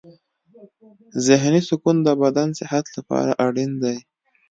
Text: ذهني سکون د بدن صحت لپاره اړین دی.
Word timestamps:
ذهني 1.27 1.61
سکون 1.69 1.95
د 2.03 2.07
بدن 2.21 2.47
صحت 2.59 2.85
لپاره 2.97 3.31
اړین 3.45 3.71
دی. 3.83 3.97